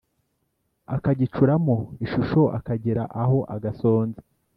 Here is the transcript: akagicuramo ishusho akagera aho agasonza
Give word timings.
akagicuramo 0.95 1.77
ishusho 2.05 2.41
akagera 2.57 3.03
aho 3.21 3.37
agasonza 3.55 4.21